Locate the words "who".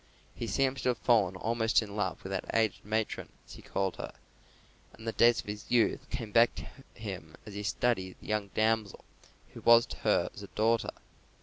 9.53-9.61